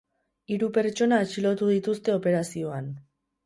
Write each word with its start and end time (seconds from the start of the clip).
Hiru 0.53 0.69
pertsona 0.77 1.21
atxilotu 1.27 1.69
dituzte 1.75 2.17
operazioan. 2.19 2.93